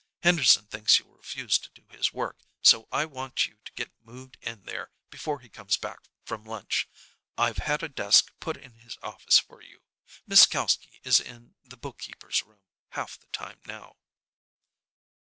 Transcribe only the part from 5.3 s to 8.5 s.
he comes back from lunch. I've had a desk